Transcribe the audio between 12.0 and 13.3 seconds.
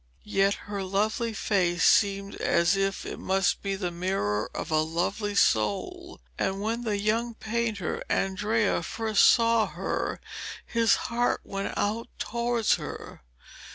towards her.